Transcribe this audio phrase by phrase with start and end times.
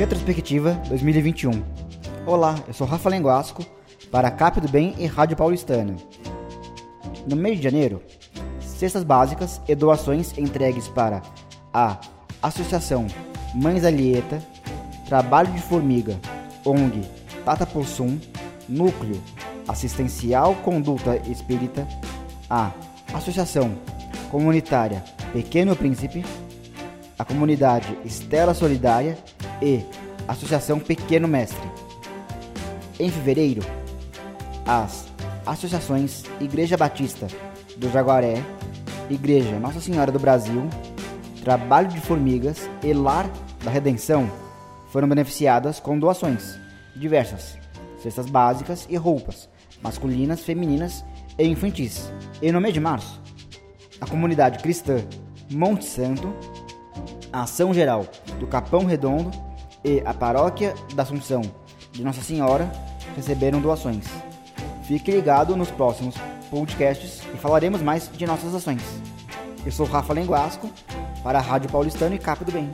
[0.00, 1.62] Retrospectiva 2021.
[2.24, 3.62] Olá, eu sou Rafa Lenguasco
[4.10, 5.94] para Cap do Bem e Rádio Paulistana.
[7.28, 8.00] No mês de janeiro,
[8.60, 11.20] cestas básicas e doações entregues para
[11.70, 12.00] a
[12.42, 13.08] Associação
[13.54, 14.42] Mães Alieta,
[15.06, 16.18] Trabalho de Formiga,
[16.64, 17.02] ONG
[17.44, 18.18] Tata Possum,
[18.66, 19.22] Núcleo
[19.68, 21.86] Assistencial Conduta Espírita,
[22.48, 22.70] a
[23.12, 23.76] Associação
[24.30, 26.24] Comunitária Pequeno Príncipe,
[27.18, 29.18] a Comunidade Estela Solidária
[29.62, 29.84] e
[30.26, 31.68] Associação Pequeno Mestre.
[32.98, 33.62] Em fevereiro,
[34.66, 35.06] as
[35.46, 37.26] associações Igreja Batista
[37.76, 38.42] do Jaguaré,
[39.08, 40.68] Igreja Nossa Senhora do Brasil,
[41.42, 43.28] Trabalho de Formigas e Lar
[43.64, 44.30] da Redenção
[44.90, 46.58] foram beneficiadas com doações
[46.94, 47.56] diversas,
[48.02, 49.48] cestas básicas e roupas,
[49.82, 51.04] masculinas, femininas
[51.38, 52.12] e infantis.
[52.42, 53.20] E no mês de março,
[54.00, 55.02] a comunidade cristã
[55.50, 56.32] Monte Santo,
[57.32, 58.06] a Ação Geral
[58.38, 59.30] do Capão Redondo
[59.84, 61.42] e a Paróquia da Assunção
[61.92, 62.70] de Nossa Senhora
[63.16, 64.04] receberam doações.
[64.84, 66.14] Fique ligado nos próximos
[66.50, 68.82] podcasts e falaremos mais de nossas ações.
[69.64, 70.70] Eu sou Rafa Lenguasco
[71.22, 72.70] para a Rádio Paulistano e Cap do Bem.